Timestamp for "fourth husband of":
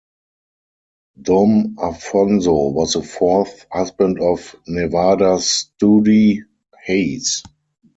3.03-4.55